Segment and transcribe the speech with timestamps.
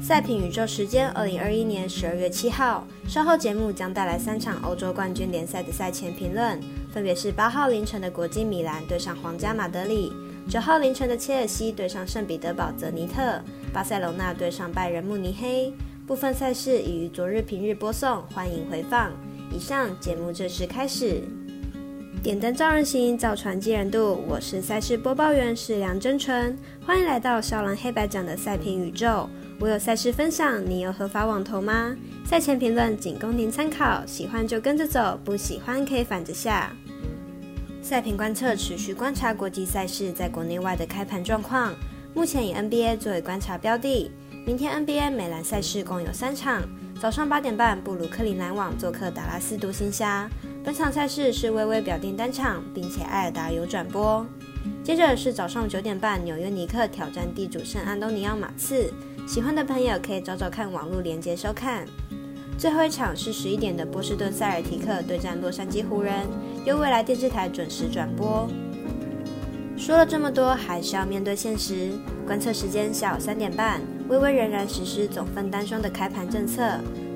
[0.00, 2.86] 赛评宇宙时间，二零二一年十二月七号。
[3.08, 6.60] 稍后节目将带来三场欧洲冠军联赛的赛前评论，
[6.92, 10.12] 分别是八号凌晨的国际米兰对上皇家马德里，
[10.48, 13.40] 九号凌晨的切尔西对上圣彼得堡泽尼特，
[13.72, 15.72] 巴塞隆纳对上拜仁慕尼黑。
[16.06, 19.12] 部分赛事已于昨日平日播送，欢迎回放。
[19.52, 21.22] 以上节目正式开始。
[22.22, 24.24] 点灯照人行，造船济人度。
[24.28, 29.28] 我是赛事播报员是梁真纯，欢迎来到少狼黑白奖的赛评宇宙。
[29.58, 31.96] 我有赛事分享，你有合法网投吗？
[32.24, 36.72] 赛前评论仅供您参考，喜欢就跟着走，不喜欢可以反着下。
[37.82, 41.74] 赛评观测持续观察国际赛事在国内外的开盘状况，
[42.14, 44.12] 目前以 NBA 作为观察标的。
[44.46, 46.62] 明天 NBA 美篮赛事共有三场，
[47.00, 50.30] 早上八点半，布鲁克林篮网做客达拉斯独行侠。
[50.64, 54.24] 本场赛事是微微表定单场，并且艾尔达有转播。
[54.84, 58.92] 接着是早上九点半，纽约尼克挑战地主圣安东尼奥马刺。
[59.26, 61.84] 喜欢的朋友可以找找看网络连接收看。
[62.56, 66.14] 最后一场是十一点的波士顿塞尔提克对战洛杉矶湖人，
[66.64, 68.48] 由未来电视台准时转播。
[69.76, 71.90] 说了这么多，还是要面对现实。
[72.24, 76.62] 观测时间下午三点半，微微仍然实施总分单双的开盘政策。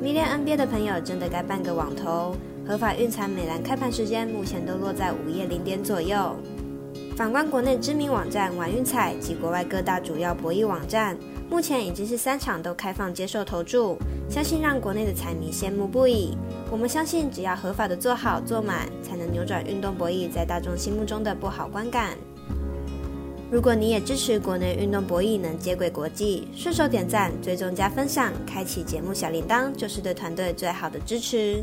[0.00, 2.34] 迷恋 NBA 的朋友真的该办个网投。
[2.66, 6.34] 合法运彩美兰开盘时间目前都落在午夜零点左右。
[7.14, 11.16] 反观国内知名网站玩运彩及国外各大主要博弈网站。
[11.50, 13.98] 目前已经是三场都开放接受投注，
[14.30, 16.36] 相信让国内的彩迷羡慕不已。
[16.70, 22.16] 我们相信，只要合法的做好做满，才能扭转运动博弈在大众心目中的不好观感。
[23.50, 31.62] 如果你也支持国内运动博弈能接轨国际，顺手点赞、追踪加分享、开启节目小铃铛，就是对团队最好的支持。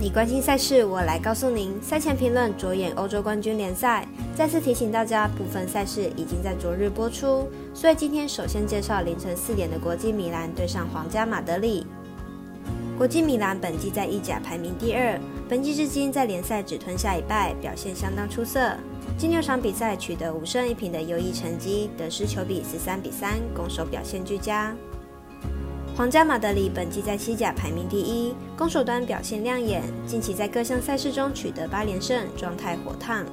[0.00, 1.74] 你关心赛事，我来告诉您。
[1.82, 4.06] 赛前评论着眼欧洲冠军联赛。
[4.32, 11.84] 再次提醒大家，部分赛事已经在昨日播出，所以今天首先介绍凌晨四点的国际米兰对上皇家马德里。
[12.96, 18.70] 国际米兰本季在意甲排名第二，本季至今在联赛只吞下一败，表现相当出色。
[19.18, 24.72] 近六场比赛取得五胜一平的优异成绩，得失球比十三比三，攻守表现俱佳。
[25.98, 33.26] 皇家马德里本季在西甲排名第一，攻守端表现亮眼，近期在各项赛事中取得八连胜，状态火烫。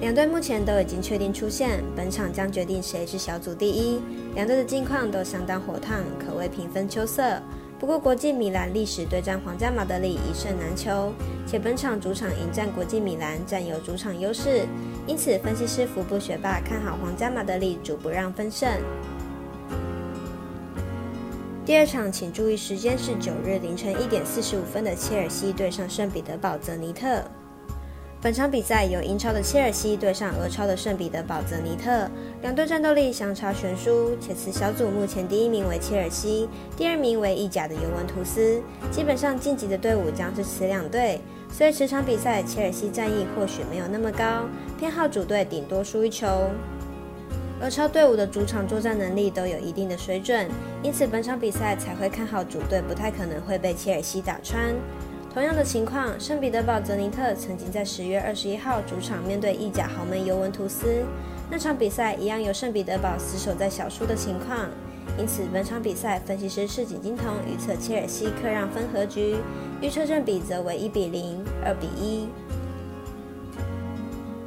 [0.00, 4.00] 两队目前都已经确定出线，本场将决定谁是小组第一。
[4.36, 7.42] 两队的近况都相当火烫，可谓平分秋色。
[7.76, 11.12] 不过国际米兰历史对战皇家马德里一胜难求，
[11.44, 14.64] 且本场主场迎战国际米兰占有主场优势，
[15.08, 18.68] 因此分析师福布学霸看好皇家马德里主不让分胜。
[21.68, 27.22] 第二场，请注意时间是九日凌晨一点四十五分的切尔西对上圣彼得堡泽尼特。
[28.22, 34.16] 本场比赛由英超的切尔西对上俄超的圣彼得堡泽尼特，两队战斗力相差悬殊。
[34.18, 38.62] 且此小组目前第一名为切尔西，第二名为意甲的尤文图斯。
[38.90, 41.20] 基本上晋级的队伍将是此两队，
[41.52, 44.48] 所以此场比赛切尔西战役或许没有那么高，
[44.78, 46.26] 偏好主队顶多输一球。
[47.60, 50.48] 俄超队伍的主场作战能力都有一定的水准，
[50.80, 54.72] 因此本场比赛才会看好主队不太可能会被切尔西打穿。
[55.34, 61.02] 同样的情况，圣彼得堡泽尼特曾经在十月二十一号主场面对意甲豪门尤文图斯，
[61.50, 64.68] 那场比赛一样有圣彼得堡死守在小输的情况，
[65.18, 69.36] 因此本场比赛分析师赤井金童预测切尔西客让分和局，
[69.82, 72.28] 预测正比则为一比零、二比一。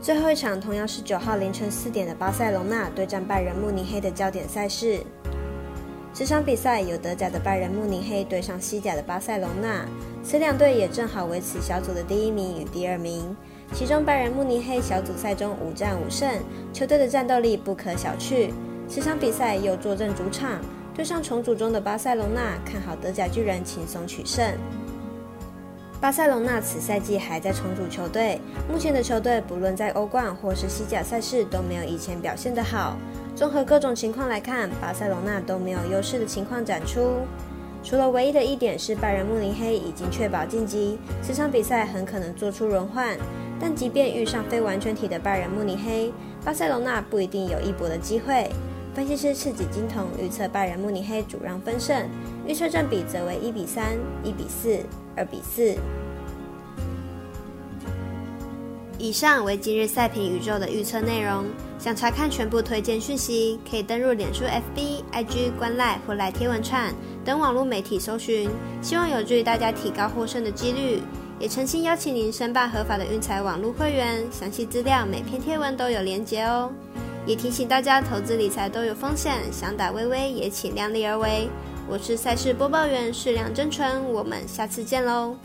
[0.02, 5.00] 最后一场同样是九号凌晨四点的巴塞隆纳对战拜仁慕尼黑的焦点赛事。
[6.12, 9.86] 这场比赛有德甲的拜仁慕尼黑对上西甲的巴塞隆纳，
[10.24, 13.36] 此两队也正好为此小组的第一名与第二名。
[13.74, 16.28] 其中拜仁慕尼黑小组赛中五战五胜，
[16.74, 18.50] 球队的战斗力不可小觑。
[18.88, 20.60] 此场比赛又坐镇主场，
[20.96, 24.52] 对上重组中的巴塞隆纳，看好德甲巨人轻松取胜。
[26.02, 32.98] 巴塞隆纳此赛季还在重组球队，目前的球队不论在欧冠或是西甲赛事都没有以前表现得好。
[33.36, 37.18] 综合各种情况来看，巴塞隆纳都没有优势的情况展出。
[37.84, 43.16] 除了唯一的一点是拜仁慕尼黑已经确保晋级，这场比赛很可能做出轮换。
[43.60, 46.12] 但即便遇上非完全体的拜仁慕尼黑，
[46.44, 48.50] 巴塞隆纳不一定有一搏的机会。
[48.94, 52.10] 分析师赤井金童预测拜仁慕尼黑主让分胜，
[52.46, 54.80] 预测正比则为一比三、一比四。
[55.16, 55.76] 二比四。
[58.98, 61.46] 以上为今日赛评宇宙的预测内容。
[61.80, 66.94] 想查看全部推荐讯息，可以登入脸书、FB、IG、观赖或来贴文串
[67.26, 68.50] 等网络媒体搜寻。
[68.82, 71.02] 希望有助于大家提高获胜的几率。
[71.40, 76.72] 也诚心邀請您申办合法的运彩网络会员，详细资料每篇贴文都有连结哦。
[77.26, 81.48] 也提醒大家，投资理财都有风险，想打微微也请量力而为。
[81.88, 85.36] 我是赛事播报员适量真纯，我们下次见喽。